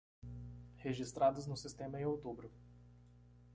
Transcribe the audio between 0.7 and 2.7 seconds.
registradas no sistema em outubro.